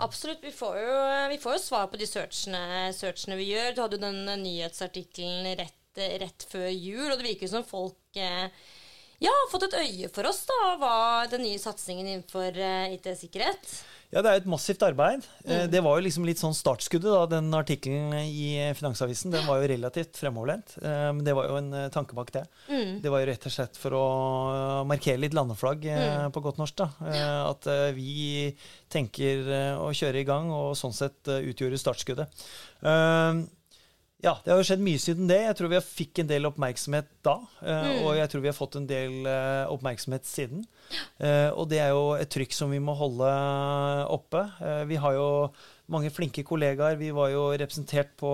Absolutt. 0.05 0.43
Vi 0.45 0.53
får, 0.55 0.79
jo, 0.81 0.95
vi 1.33 1.41
får, 1.43 1.57
jo, 1.57 1.62
svar 1.62 1.91
på 1.93 2.00
de 2.00 2.09
searchene, 2.09 2.62
searchene 2.97 3.38
vi 3.41 3.50
gjør. 3.53 3.73
Du 3.75 3.83
hadde 3.85 3.99
jo 3.99 4.05
den 4.07 4.45
nyhetsartikkelen 4.45 5.50
rett, 5.61 6.00
rett, 6.25 6.47
før 6.50 6.69
jul, 6.71 7.07
og 7.11 7.19
det 7.19 7.29
virker 7.29 7.47
jo 7.49 7.53
som 7.57 7.67
folk 7.67 8.19
eh, 8.19 8.49
ja, 9.23 9.31
har 9.31 9.50
fått 9.53 9.69
et 9.69 9.79
øye 9.83 10.11
for 10.14 10.29
oss, 10.29 10.43
da, 10.50 10.61
hva 10.81 10.97
den 11.31 11.45
nye 11.47 11.61
satsingen 11.61 12.09
innenfor 12.09 12.57
eh, 12.59 12.97
IT-sikkerhet. 12.97 13.69
Ja, 14.12 14.23
det 14.23 14.30
er 14.30 14.40
et 14.40 14.49
massivt 14.50 14.82
arbeid. 14.87 15.25
Eh, 15.44 15.64
mm. 15.64 15.70
Det 15.73 15.80
var 15.84 15.99
jo 15.99 16.04
liksom 16.06 16.26
litt 16.28 16.40
sånn 16.40 16.54
startskuddet, 16.56 17.08
da, 17.11 17.25
den 17.37 17.49
artikkelen 17.56 18.14
i 18.23 18.73
Finansavisen. 18.78 19.32
Den 19.34 19.46
var 19.49 19.62
jo 19.62 19.70
relativt 19.73 20.20
fremoverlent. 20.20 20.76
Eh, 20.82 21.08
men 21.16 21.25
det 21.26 21.34
var 21.37 21.49
jo 21.50 21.58
en 21.58 21.73
eh, 21.75 21.88
tanke 21.94 22.16
bak 22.16 22.30
det. 22.37 22.44
Mm. 22.68 23.00
Det 23.02 23.12
var 23.12 23.25
jo 23.25 23.30
rett 23.32 23.49
og 23.49 23.56
slett 23.56 23.80
for 23.80 23.96
å 23.99 24.04
markere 24.88 25.23
litt 25.25 25.34
landeflagg 25.37 25.88
mm. 25.88 26.34
på 26.34 26.44
godt 26.44 26.61
norsk. 26.62 26.78
da. 26.84 26.90
At 27.49 27.66
vi 27.96 28.52
tenker 28.92 29.50
å 29.82 29.90
kjøre 29.94 30.23
i 30.23 30.28
gang, 30.28 30.50
og 30.54 30.75
sånn 30.78 30.94
sett 30.94 31.30
utgjorde 31.34 31.80
startskuddet. 31.80 32.44
Ja, 34.25 34.38
det 34.40 34.52
har 34.52 34.61
jo 34.61 34.64
skjedd 34.64 34.83
mye 34.85 35.00
siden 35.02 35.28
det. 35.28 35.40
Jeg 35.45 35.57
tror 35.59 35.69
vi 35.69 35.81
fikk 35.85 36.23
en 36.23 36.31
del 36.31 36.49
oppmerksomhet 36.49 37.11
da. 37.26 37.35
Eh, 37.61 37.88
mm. 37.90 37.99
Og 38.07 38.11
jeg 38.16 38.31
tror 38.33 38.45
vi 38.45 38.50
har 38.50 38.57
fått 38.57 38.78
en 38.81 38.88
del 38.88 39.28
eh, 39.28 39.64
oppmerksomhet 39.73 40.25
siden. 40.28 40.64
Uh, 41.19 41.50
og 41.57 41.69
det 41.73 41.81
er 41.81 41.93
jo 41.93 42.12
et 42.16 42.31
trykk 42.31 42.52
som 42.54 42.73
vi 42.73 42.78
må 42.83 42.95
holde 42.97 43.28
oppe. 44.12 44.45
vi 44.87 44.99
har 45.00 45.16
jo 45.16 45.28
mange 45.93 46.11
flinke 46.12 46.45
kollegaer. 46.47 46.97
Vi 47.00 47.11
var 47.14 47.31
jo 47.33 47.49
representert 47.53 48.14
på 48.21 48.31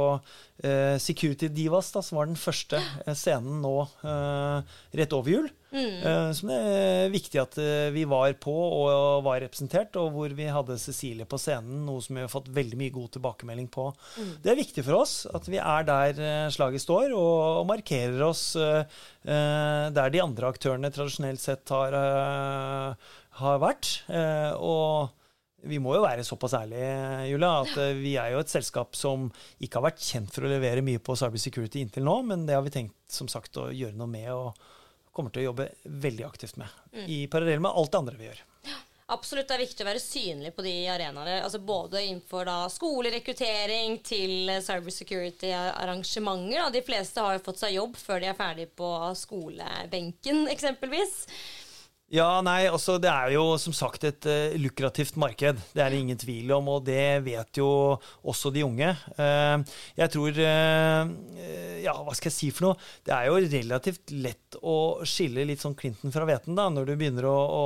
eh, 0.63 0.97
Security 1.03 1.49
Divas, 1.51 1.91
da, 1.95 2.03
som 2.05 2.21
var 2.21 2.29
den 2.31 2.39
første 2.39 2.79
scenen 3.09 3.59
nå 3.65 3.75
eh, 4.07 4.77
rett 5.01 5.17
over 5.17 5.35
jul. 5.35 5.49
Mm. 5.71 5.99
Eh, 5.99 6.31
som 6.35 6.51
det 6.51 6.61
er 6.61 7.13
viktig 7.13 7.43
at 7.43 7.59
vi 7.95 8.05
var 8.11 8.35
på 8.43 8.55
og 8.55 9.27
var 9.27 9.43
representert, 9.43 9.99
og 9.99 10.15
hvor 10.15 10.35
vi 10.39 10.47
hadde 10.51 10.79
Cecilie 10.83 11.27
på 11.31 11.41
scenen, 11.43 11.85
noe 11.89 12.03
som 12.05 12.19
vi 12.19 12.25
har 12.25 12.33
fått 12.33 12.51
veldig 12.55 12.79
mye 12.79 12.95
god 12.95 13.15
tilbakemelding 13.19 13.71
på. 13.75 13.91
Mm. 14.19 14.33
Det 14.45 14.55
er 14.55 14.63
viktig 14.63 14.87
for 14.87 15.03
oss 15.03 15.15
at 15.31 15.51
vi 15.51 15.59
er 15.63 15.87
der 15.91 16.25
slaget 16.55 16.87
står, 16.87 17.15
og, 17.19 17.63
og 17.63 17.71
markerer 17.71 18.27
oss 18.31 18.53
der 19.21 20.13
de 20.15 20.21
andre 20.23 20.49
aktørene 20.49 20.91
tradisjonelt 20.95 21.43
sett 21.43 21.71
har, 21.75 21.97
har 23.43 23.59
vært. 23.61 23.91
og 24.57 25.20
vi 25.63 25.79
må 25.83 25.95
jo 25.97 26.05
være 26.05 26.25
såpass 26.27 26.55
ærlige, 26.59 26.91
Julia, 27.31 27.53
at. 27.63 27.73
Eh, 27.81 27.97
vi 28.01 28.17
er 28.21 28.35
jo 28.35 28.43
et 28.43 28.53
selskap 28.53 28.99
som 28.99 29.29
ikke 29.61 29.81
har 29.81 29.89
vært 29.91 30.05
kjent 30.05 30.35
for 30.35 30.47
å 30.47 30.53
levere 30.53 30.85
mye 30.85 31.03
på 31.03 31.17
cybersecurity 31.19 31.85
inntil 31.85 32.07
nå, 32.07 32.21
men 32.29 32.47
det 32.49 32.57
har 32.57 32.67
vi 32.67 32.75
tenkt 32.75 32.97
som 33.11 33.29
sagt 33.31 33.59
å 33.61 33.71
gjøre 33.75 33.99
noe 33.99 34.11
med 34.11 34.31
og 34.35 34.71
kommer 35.15 35.35
til 35.35 35.43
å 35.43 35.51
jobbe 35.51 35.67
veldig 35.85 36.25
aktivt 36.29 36.57
med. 36.61 36.71
Mm. 36.95 37.07
I 37.11 37.19
parallell 37.33 37.65
med 37.65 37.75
alt 37.75 37.93
det 37.93 38.01
andre 38.01 38.21
vi 38.21 38.31
gjør. 38.31 38.41
Absolutt. 39.11 39.49
Det 39.49 39.55
er 39.57 39.65
viktig 39.65 39.83
å 39.83 39.89
være 39.89 40.03
synlig 40.03 40.53
på 40.55 40.63
de 40.63 40.89
arenaene. 40.93 41.41
Altså 41.43 41.59
både 41.67 42.03
innenfor 42.05 42.45
da 42.47 42.69
skolerekruttering 42.71 43.97
til 44.07 44.53
cybersecurity-arrangementer. 44.63 46.71
De 46.71 46.83
fleste 46.87 47.21
har 47.25 47.35
jo 47.35 47.43
fått 47.49 47.59
seg 47.65 47.75
jobb 47.75 47.99
før 47.99 48.23
de 48.23 48.29
er 48.31 48.39
ferdig 48.39 48.69
på 48.79 48.87
skolebenken, 49.19 50.47
eksempelvis. 50.55 51.27
Ja, 52.11 52.41
nei, 52.43 52.65
altså 52.67 52.97
Det 52.99 53.11
er 53.11 53.37
jo 53.37 53.45
som 53.63 53.75
sagt 53.77 54.03
et 54.09 54.27
uh, 54.27 54.57
lukrativt 54.59 55.15
marked. 55.21 55.61
Det 55.71 55.83
er 55.83 55.93
det 55.93 56.01
ingen 56.03 56.19
tvil 56.19 56.51
om, 56.57 56.67
og 56.75 56.83
det 56.89 57.23
vet 57.23 57.61
jo 57.61 57.69
også 58.27 58.51
de 58.55 58.65
unge. 58.67 58.89
Uh, 59.15 59.63
jeg 59.99 60.13
tror 60.17 60.41
uh, 60.43 61.13
Ja, 61.85 61.95
hva 62.03 62.17
skal 62.19 62.33
jeg 62.33 62.37
si 62.37 62.51
for 62.55 62.67
noe? 62.67 62.91
Det 63.07 63.15
er 63.15 63.31
jo 63.31 63.39
relativt 63.45 64.11
lett 64.11 64.59
å 64.59 64.77
skille 65.07 65.47
litt 65.47 65.63
sånn 65.63 65.79
Clinton 65.79 66.11
fra 66.11 66.27
hveten 66.27 66.59
da, 66.59 66.67
når 66.75 66.91
du 66.91 66.95
begynner 66.97 67.31
å, 67.31 67.39
å 67.39 67.65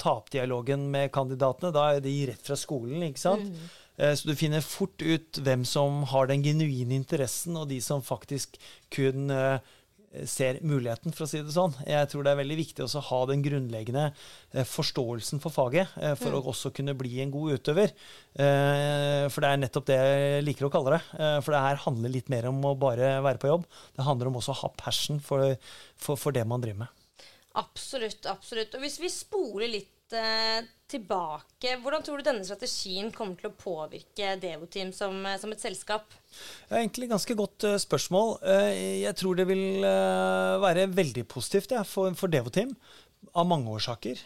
ta 0.00 0.16
opp 0.16 0.32
dialogen 0.32 0.88
med 0.94 1.12
kandidatene. 1.12 1.74
Da 1.76 1.90
er 1.92 2.04
de 2.04 2.16
rett 2.32 2.44
fra 2.48 2.56
skolen, 2.56 3.04
ikke 3.10 3.26
sant? 3.26 3.52
Mm. 3.52 3.72
Så 3.94 4.26
du 4.26 4.32
finner 4.34 4.64
fort 4.64 5.04
ut 5.06 5.38
hvem 5.46 5.62
som 5.68 6.00
har 6.10 6.26
den 6.26 6.42
genuine 6.42 6.96
interessen, 6.96 7.54
og 7.60 7.68
de 7.70 7.76
som 7.84 8.00
faktisk 8.02 8.56
kun 8.90 9.28
ser 10.28 10.60
muligheten, 10.66 11.12
for 11.14 11.26
å 11.26 11.28
si 11.28 11.40
det 11.42 11.54
sånn. 11.54 11.74
Jeg 11.88 12.08
tror 12.10 12.24
det 12.24 12.32
er 12.34 12.40
veldig 12.40 12.58
viktig 12.60 12.84
å 12.86 13.02
ha 13.08 13.20
den 13.30 13.42
grunnleggende 13.44 14.04
eh, 14.10 14.66
forståelsen 14.68 15.42
for 15.42 15.54
faget, 15.54 15.94
eh, 16.00 16.14
for 16.18 16.32
mm. 16.32 16.38
å 16.38 16.52
også 16.52 16.72
kunne 16.76 16.96
bli 16.98 17.18
en 17.24 17.32
god 17.34 17.58
utøver. 17.58 17.94
Eh, 18.34 19.24
for 19.32 19.44
det 19.44 19.50
er 19.50 19.62
nettopp 19.62 19.88
det 19.90 19.98
jeg 19.98 20.44
liker 20.46 20.68
å 20.68 20.72
kalle 20.74 20.96
det. 20.96 21.02
For 21.44 21.54
det 21.54 21.64
her 21.66 21.82
handler 21.86 22.14
litt 22.14 22.30
mer 22.32 22.50
om 22.50 22.60
å 22.68 22.76
bare 22.78 23.16
være 23.24 23.42
på 23.42 23.50
jobb. 23.50 23.66
Det 23.96 24.06
handler 24.06 24.30
om 24.30 24.38
også 24.40 24.54
å 24.54 24.60
ha 24.62 24.72
passion 24.78 25.20
for, 25.24 25.56
for, 25.96 26.20
for 26.20 26.36
det 26.36 26.46
man 26.48 26.62
driver 26.62 26.84
med. 26.84 27.02
Absolutt. 27.58 28.26
absolutt. 28.26 28.74
Og 28.74 28.82
hvis 28.82 28.98
vi 29.02 29.10
spoler 29.12 29.70
litt 29.70 29.90
tilbake, 30.94 31.74
hvordan 31.82 32.04
tror 32.04 32.20
du 32.20 32.26
denne 32.26 32.44
strategien 32.46 33.08
kommer 33.14 33.38
til 33.40 33.48
å 33.48 33.56
påvirke 33.56 34.34
Devoteam 34.42 34.92
som, 34.94 35.16
som 35.40 35.54
et 35.54 35.62
selskap? 35.62 36.12
Det 36.68 36.74
er 36.74 36.82
egentlig 36.82 37.08
et 37.08 37.14
ganske 37.14 37.36
godt 37.38 37.66
uh, 37.66 37.78
spørsmål. 37.80 38.36
Jeg 39.00 39.16
tror 39.18 39.38
det 39.38 39.48
vil 39.48 39.64
være 40.62 40.86
veldig 40.92 41.24
positivt 41.30 41.74
ja, 41.74 41.82
for, 41.88 42.14
for 42.18 42.30
Devoteam 42.30 42.76
av 43.32 43.46
mange 43.48 43.72
årsaker. 43.72 44.20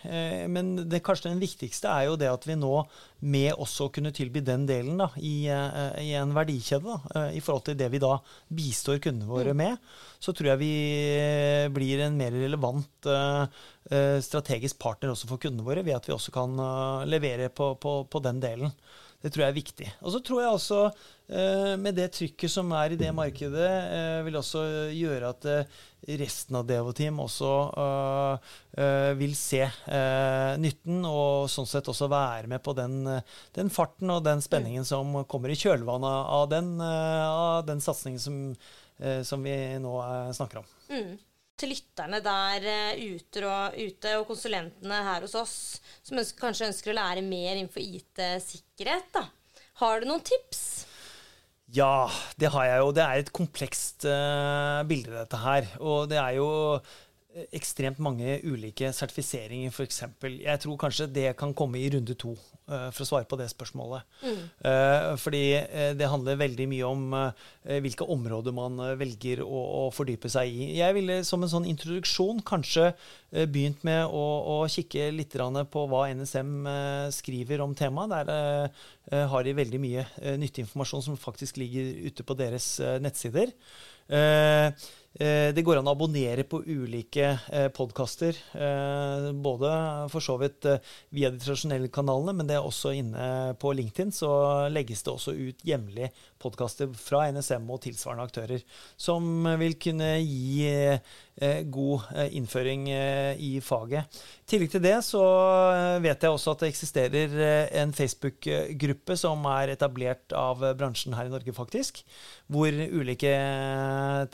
Men 0.51 0.75
det, 0.91 1.01
kanskje 1.07 1.31
den 1.31 1.43
viktigste 1.43 1.91
er 1.93 2.09
jo 2.09 2.17
det 2.21 2.31
at 2.31 2.45
vi 2.49 2.57
nå, 2.59 2.73
med 3.19 3.51
også 3.55 3.89
kunne 3.95 4.13
tilby 4.15 4.43
den 4.47 4.67
delen 4.69 5.01
da, 5.01 5.09
i, 5.19 5.49
i, 5.49 6.13
en 6.19 6.35
verdikjede, 6.37 6.99
da, 6.99 7.25
i 7.35 7.43
forhold 7.43 7.65
til 7.67 7.79
det 7.79 7.89
vi 7.95 8.03
da 8.03 8.13
bistår 8.55 9.01
kundene 9.03 9.31
våre 9.31 9.55
mm. 9.55 9.63
med, 9.63 9.89
så 10.23 10.35
tror 10.35 10.53
jeg 10.53 10.63
vi 10.63 10.75
blir 11.75 12.05
en 12.05 12.19
mer 12.19 12.37
relevant 12.37 13.11
strategisk 14.23 14.79
partner 14.83 15.15
også 15.15 15.31
for 15.31 15.43
kundene 15.43 15.67
våre, 15.67 15.83
ved 15.87 15.99
at 15.99 16.09
vi 16.09 16.15
også 16.15 16.35
kan 16.35 16.55
levere 17.11 17.51
på, 17.51 17.73
på, 17.81 18.01
på 18.11 18.23
den 18.25 18.43
delen. 18.45 18.75
Det 19.19 19.33
tror 19.35 19.43
jeg 19.43 19.51
er 19.51 19.57
viktig. 19.57 19.87
Og 20.07 20.13
så 20.15 20.21
tror 20.23 20.41
jeg 20.45 20.55
også, 20.55 20.81
eh, 21.35 21.73
med 21.83 21.97
det 21.99 22.13
trykket 22.15 22.53
som 22.53 22.71
er 22.79 22.95
i 22.95 22.99
det 23.01 23.11
markedet, 23.15 23.71
eh, 23.91 24.19
vil 24.23 24.39
også 24.39 24.63
gjøre 24.95 25.33
at 25.35 25.49
eh, 25.51 25.81
resten 26.21 26.55
av 26.55 26.69
Devo-team 26.69 27.19
også 27.19 27.51
vil 29.19 29.33
se 29.35 29.65
nytten, 30.63 31.01
og 31.03 31.51
sånn 31.51 31.67
sett 31.67 31.91
også 31.91 32.07
være 32.09 32.47
med 32.47 32.63
på 32.63 32.73
den, 32.79 33.03
den 33.59 33.73
farten 33.75 34.15
og 34.15 34.23
den 34.25 34.41
spenningen 34.41 34.87
som 34.87 35.11
kommer 35.27 35.51
i 35.51 35.59
kjølvannet 35.59 36.31
av 36.39 36.47
den, 36.55 36.77
av 36.81 37.67
den 37.67 37.83
satsingen 37.83 38.23
som, 38.23 38.39
som, 39.27 39.43
vi 39.43 39.57
nå 39.83 39.97
snakker 40.39 40.63
om. 40.63 40.71
Mm 40.95 41.19
til 41.59 41.75
lytterne 41.75 42.21
der 42.25 42.69
ute 42.99 43.43
og, 43.45 43.79
ute, 43.79 44.15
og 44.21 44.29
konsulentene 44.31 45.03
her 45.09 45.27
hos 45.27 45.37
oss, 45.39 45.57
som 46.07 46.21
ønsker, 46.21 46.41
kanskje 46.47 46.71
ønsker 46.71 46.95
å 46.95 46.99
lære 47.01 47.25
mer 47.27 47.57
innenfor 47.57 47.83
IT-sikkerhet. 47.83 49.21
Har 49.83 50.01
du 50.01 50.09
noen 50.11 50.25
tips? 50.27 50.63
Ja, 51.75 52.09
det 52.41 52.49
har 52.55 52.65
jeg 52.65 52.81
jo. 52.81 52.93
Det 52.97 53.05
er 53.05 53.21
et 53.21 53.35
komplekst 53.37 54.07
uh, 54.09 54.81
bilde, 54.89 55.13
dette 55.13 55.41
her. 55.43 55.69
Og 55.85 56.09
det 56.09 56.17
er 56.17 56.39
jo 56.39 56.49
ekstremt 57.53 57.99
mange 58.01 58.39
ulike 58.49 58.89
sertifiseringer, 58.97 59.73
f.eks. 59.73 60.01
Jeg 60.41 60.61
tror 60.63 60.79
kanskje 60.81 61.09
det 61.13 61.27
kan 61.39 61.53
komme 61.57 61.77
i 61.81 61.91
runde 61.93 62.15
to, 62.19 62.33
uh, 62.71 62.89
for 62.89 63.05
å 63.05 63.09
svare 63.11 63.29
på 63.29 63.37
det 63.39 63.51
spørsmålet. 63.53 64.07
Mm. 64.25 64.39
Uh, 64.65 65.13
fordi 65.21 65.43
det 65.99 66.09
handler 66.09 66.41
veldig 66.41 66.69
mye 66.71 66.89
om 66.89 67.05
hvilke 67.85 68.07
områder 68.09 68.55
man 68.57 68.81
velger 68.99 69.43
å, 69.45 69.61
å, 69.83 69.83
fordype 69.95 70.31
seg 70.33 70.49
i. 70.49 70.71
Jeg 70.79 70.97
ville 70.97 71.19
som 71.27 71.45
en 71.45 71.53
sånn 71.53 71.69
introduksjon 71.69 72.41
kanskje 72.49 72.91
begynt 73.53 73.85
med 73.85 74.07
å, 74.09 74.25
å 74.55 74.57
kikke 74.73 75.11
litt 75.13 75.37
på 75.37 75.85
hva 75.91 76.07
NSM 76.17 76.69
skriver 77.15 77.61
om 77.61 77.75
temaet. 77.77 78.15
Der 78.17 79.29
har 79.29 79.45
de 79.45 79.57
veldig 79.59 79.81
mye 79.83 80.07
nyttig 80.41 80.65
informasjon 80.65 81.05
som 81.11 81.21
faktisk 81.21 81.61
ligger 81.61 81.93
ute 82.09 82.25
på 82.25 82.37
deres 82.39 82.71
nettsider. 83.05 83.53
Uh, 83.53 83.89
Eh, 84.09 84.73
det 85.55 85.65
går 85.65 85.81
an 85.81 85.89
å 85.89 85.95
abonnere 85.97 86.45
på 86.47 86.61
ulike 86.63 87.31
eh, 87.51 87.69
podkaster. 87.75 88.37
Eh, 88.55 89.29
både 89.33 89.71
for 90.13 90.23
så 90.23 90.37
vidt 90.39 90.69
via 91.15 91.31
de 91.33 91.41
tradisjonelle 91.43 91.91
kanalene, 91.91 92.37
men 92.37 92.51
det 92.51 92.59
er 92.59 92.67
også 92.67 92.93
inne 92.95 93.57
på 93.59 93.73
LinkedIn 93.75 94.13
så 94.15 94.31
legges 94.71 95.03
det 95.03 95.15
også 95.15 95.35
ut 95.35 95.65
jevnlig 95.67 96.13
podkaster 96.43 96.91
fra 96.97 97.27
NSM 97.35 97.67
og 97.71 97.83
tilsvarende 97.85 98.27
aktører, 98.29 98.65
som 98.97 99.47
vil 99.61 99.77
kunne 99.81 100.17
gi 100.23 100.69
god 101.71 102.09
innføring 102.35 102.89
i 102.91 103.51
faget. 103.63 104.19
I 104.43 104.51
tillegg 104.51 104.73
til 104.73 104.83
det 104.83 104.97
så 105.07 105.23
vet 106.03 106.25
jeg 106.27 106.35
også 106.35 106.57
at 106.57 106.65
det 106.65 106.71
eksisterer 106.73 107.37
en 107.79 107.95
Facebook-gruppe 107.95 109.15
som 109.21 109.47
er 109.53 109.77
etablert 109.77 110.35
av 110.35 110.65
bransjen 110.79 111.15
her 111.15 111.31
i 111.31 111.33
Norge, 111.33 111.55
faktisk, 111.55 112.03
hvor 112.51 112.75
ulike 112.75 113.35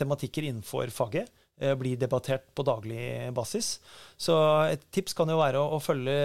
tematikker 0.01 0.49
innenfor 0.49 0.93
faget 0.95 1.29
eh, 1.29 1.44
blir 1.79 1.99
debattert 2.01 2.49
på 2.51 2.65
daglig 2.67 3.31
basis. 3.37 3.77
Så 4.19 4.35
et 4.67 4.83
tips 4.95 5.15
kan 5.15 5.31
jo 5.31 5.37
være 5.39 5.61
å, 5.61 5.77
å, 5.77 5.79
følge 5.79 6.17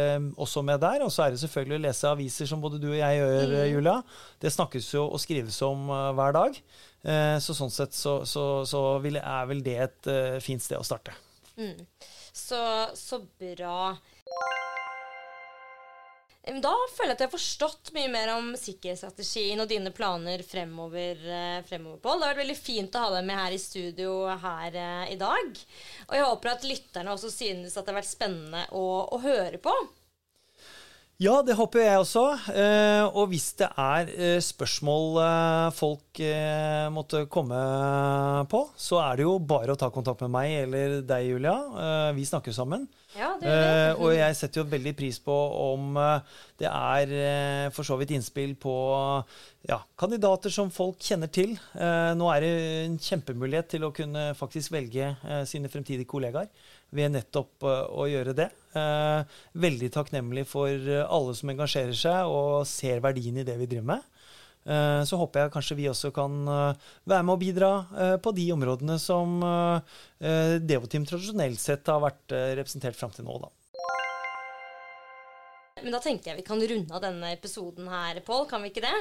også 0.42 0.64
med 0.66 0.82
der. 0.82 1.04
Og 1.06 1.12
så 1.14 1.26
er 1.26 1.36
det 1.36 1.42
selvfølgelig 1.44 1.78
å 1.78 1.84
lese 1.84 2.10
aviser 2.10 2.50
som 2.50 2.64
både 2.64 2.82
du 2.82 2.88
og 2.90 2.98
jeg 2.98 3.20
gjør, 3.20 3.54
mm. 3.54 3.58
Julia. 3.70 3.96
Det 4.42 4.54
snakkes 4.56 4.90
jo 4.96 5.06
og 5.06 5.22
skrives 5.22 5.62
om 5.68 5.86
uh, 5.94 6.10
hver 6.18 6.34
dag. 6.40 6.62
Så 7.40 7.54
sånn 7.56 7.72
sett 7.72 7.94
så, 7.96 8.18
så, 8.28 8.66
så 8.68 8.80
vil, 9.00 9.16
er 9.22 9.46
vel 9.48 9.62
det 9.64 9.78
et 9.86 10.10
fint 10.44 10.60
sted 10.60 10.76
å 10.76 10.84
starte. 10.84 11.14
Mm. 11.56 11.86
Så, 12.34 12.60
så 13.00 13.22
bra. 13.40 13.96
Da 16.50 16.72
føler 16.96 17.12
jeg 17.12 17.18
at 17.18 17.22
jeg 17.22 17.28
har 17.28 17.36
forstått 17.36 17.92
mye 17.94 18.10
mer 18.10 18.32
om 18.34 18.48
sikkerhetsstrategien 18.58 19.62
og 19.62 19.70
dine 19.70 19.92
planer 19.94 20.42
fremover, 20.42 21.20
eh, 21.22 21.60
fremover 21.68 22.00
Pål. 22.02 22.18
Det 22.18 22.26
har 22.26 22.34
vært 22.34 22.42
veldig 22.42 22.58
fint 22.58 22.96
å 22.98 23.04
ha 23.04 23.12
deg 23.14 23.28
med 23.28 23.38
her 23.38 23.54
i 23.54 23.62
studio 23.62 24.14
her 24.42 24.78
eh, 24.82 25.14
i 25.14 25.20
dag. 25.20 25.62
Og 26.08 26.18
jeg 26.18 26.26
håper 26.26 26.54
at 26.56 26.66
lytterne 26.66 27.14
også 27.14 27.30
synes 27.34 27.78
at 27.78 27.86
det 27.86 27.94
har 27.94 28.00
vært 28.00 28.10
spennende 28.10 28.66
å, 28.74 28.86
å 29.14 29.22
høre 29.22 29.62
på. 29.62 29.76
Ja, 31.20 31.42
det 31.44 31.58
håper 31.60 31.82
jeg 31.84 32.00
også. 32.00 32.22
Eh, 32.56 33.04
og 33.12 33.26
hvis 33.34 33.50
det 33.60 33.68
er 33.76 34.40
spørsmål 34.40 35.18
folk 35.76 36.22
måtte 36.96 37.26
komme 37.28 37.60
på, 38.48 38.62
så 38.80 39.02
er 39.04 39.20
det 39.20 39.26
jo 39.26 39.34
bare 39.44 39.76
å 39.76 39.80
ta 39.80 39.90
kontakt 39.92 40.24
med 40.24 40.32
meg 40.32 40.54
eller 40.62 41.02
deg, 41.04 41.28
Julia. 41.34 41.58
Vi 42.16 42.24
snakker 42.24 42.56
sammen. 42.56 42.88
Ja, 43.18 43.34
det 43.42 43.52
det. 43.52 44.00
Og 44.00 44.14
jeg 44.16 44.38
setter 44.40 44.62
jo 44.62 44.70
veldig 44.72 44.96
pris 44.96 45.20
på 45.20 45.36
om 45.66 46.00
det 46.62 46.72
er 46.72 47.70
for 47.76 47.84
så 47.84 48.00
vidt 48.00 48.16
innspill 48.16 48.56
på 48.62 48.74
ja, 49.68 49.82
kandidater 50.00 50.54
som 50.56 50.72
folk 50.72 51.04
kjenner 51.04 51.28
til. 51.28 51.58
nå 52.16 52.32
er 52.32 52.46
det 52.46 52.56
en 52.86 53.00
kjempemulighet 53.10 53.74
til 53.76 53.90
å 53.90 53.92
kunne 53.96 54.30
faktisk 54.40 54.72
velge 54.72 55.12
sine 55.52 55.72
fremtidige 55.74 56.08
kollegaer 56.08 56.48
ved 56.96 57.14
nettopp 57.14 57.66
å 57.66 58.08
gjøre 58.10 58.34
det. 58.38 58.50
veldig 59.54 59.90
takknemlig 59.94 60.46
for 60.48 60.70
alle 61.06 61.36
som 61.36 61.50
engasjerer 61.50 61.98
seg 61.98 62.30
og 62.30 62.68
ser 62.70 63.02
verdien 63.02 63.38
i 63.38 63.46
det 63.46 63.58
vi 63.58 63.68
driver 63.70 63.88
med. 63.96 64.08
Eh, 64.70 65.04
så 65.08 65.18
håper 65.18 65.46
jeg 65.46 65.54
kanskje 65.54 65.78
vi 65.80 65.88
også 65.90 66.12
kan 66.14 66.34
eh, 66.52 66.90
være 67.10 67.26
med 67.26 67.34
å 67.34 67.40
bidra 67.42 67.70
eh, 67.96 68.16
på 68.22 68.34
de 68.36 68.50
områdene 68.54 69.00
som 69.02 69.40
Devoteam 70.20 71.06
tradisjonelt 71.08 71.62
sett 71.62 71.88
har 71.88 72.02
vært 72.04 72.34
representert 72.60 72.98
fram 73.00 73.14
til 73.16 73.26
nå, 73.26 73.38
da. 73.40 73.50
Men 75.80 75.96
da 75.96 76.02
tenker 76.04 76.34
jeg 76.34 76.42
vi 76.42 76.48
kan 76.48 76.60
runde 76.60 76.96
av 76.96 77.04
denne 77.06 77.32
episoden 77.32 77.88
her, 77.88 78.20
Pål. 78.28 78.50
Kan 78.50 78.66
vi 78.66 78.74
ikke 78.74 78.84
det? 78.84 78.98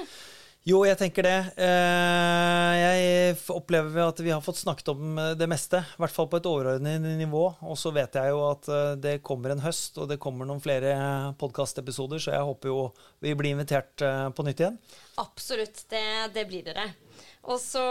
Jo, 0.69 0.83
jeg 0.85 0.99
tenker 1.01 1.25
det. 1.25 1.37
Eh, 1.65 2.73
jeg 2.77 3.37
opplever 3.55 4.03
at 4.05 4.19
vi 4.21 4.33
har 4.35 4.43
fått 4.45 4.59
snakket 4.61 4.91
om 4.93 5.17
eh, 5.17 5.31
det 5.39 5.47
meste. 5.49 5.81
I 5.81 6.03
hvert 6.03 6.13
fall 6.13 6.27
på 6.29 6.41
et 6.43 6.49
overordnet 6.51 7.07
nivå. 7.17 7.45
Og 7.65 7.79
så 7.81 7.93
vet 7.97 8.19
jeg 8.19 8.35
jo 8.35 8.43
at 8.51 8.69
eh, 8.69 8.91
det 9.01 9.15
kommer 9.25 9.55
en 9.55 9.63
høst, 9.65 9.97
og 9.97 10.11
det 10.11 10.19
kommer 10.21 10.49
noen 10.49 10.61
flere 10.61 10.91
podkastepisoder, 11.41 12.21
så 12.21 12.35
jeg 12.35 12.49
håper 12.51 12.69
jo 12.69 12.83
vi 13.25 13.33
blir 13.39 13.57
invitert 13.57 14.05
på 14.37 14.45
nytt 14.45 14.61
igjen. 14.61 14.77
Absolutt. 15.23 15.87
Det, 15.89 16.05
det 16.35 16.45
blir 16.51 16.67
dere. 16.67 16.85
Og 17.49 17.57
så 17.63 17.85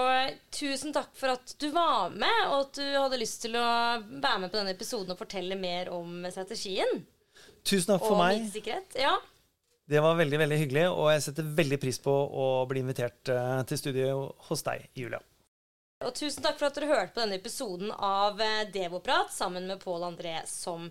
tusen 0.54 0.94
takk 0.94 1.10
for 1.18 1.34
at 1.34 1.56
du 1.58 1.72
var 1.74 2.14
med, 2.14 2.44
og 2.52 2.68
at 2.68 2.78
du 2.78 2.86
hadde 2.86 3.22
lyst 3.24 3.42
til 3.48 3.58
å 3.58 3.66
være 4.06 4.44
med 4.44 4.54
på 4.54 4.60
denne 4.60 4.76
episoden 4.78 5.16
og 5.16 5.24
fortelle 5.24 5.58
mer 5.58 5.90
om 5.96 6.28
strategien. 6.30 7.02
Tusen 7.66 7.96
takk 7.96 8.06
for 8.06 8.20
og 8.20 8.22
meg. 8.22 8.46
Og 8.46 9.02
Ja. 9.02 9.16
Det 9.88 10.02
var 10.04 10.18
veldig 10.20 10.40
veldig 10.42 10.60
hyggelig, 10.60 10.86
og 10.92 11.08
jeg 11.14 11.24
setter 11.24 11.56
veldig 11.58 11.78
pris 11.80 11.98
på 12.04 12.12
å 12.12 12.48
bli 12.68 12.82
invitert 12.84 13.32
eh, 13.32 13.62
til 13.70 13.80
studio 13.80 14.18
hos 14.50 14.66
deg, 14.68 14.84
Julia. 15.00 15.22
Og 16.04 16.12
tusen 16.14 16.44
takk 16.44 16.60
for 16.60 16.68
at 16.68 16.76
dere 16.78 16.90
hørte 16.92 17.16
på 17.16 17.24
denne 17.24 17.40
episoden 17.40 17.94
av 17.94 18.42
eh, 18.44 18.68
Devoprat 18.74 19.32
sammen 19.34 19.66
med 19.70 19.80
Pål 19.82 20.04
André 20.10 20.36
som 20.46 20.90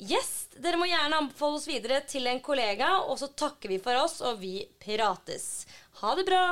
gjest. 0.00 0.56
Dere 0.56 0.80
må 0.80 0.88
gjerne 0.88 1.20
anbefale 1.20 1.60
oss 1.60 1.68
videre 1.68 2.00
til 2.08 2.26
en 2.32 2.40
kollega, 2.42 2.96
og 3.04 3.20
så 3.20 3.28
takker 3.28 3.76
vi 3.76 3.78
for 3.84 4.00
oss, 4.00 4.18
og 4.24 4.40
vi 4.40 4.56
pirates. 4.80 5.68
Ha 6.00 6.16
det 6.16 6.24
bra. 6.32 6.44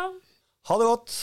Ha 0.68 0.78
det 0.78 0.90
godt. 0.92 1.16